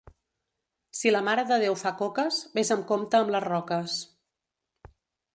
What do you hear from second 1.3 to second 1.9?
de Déu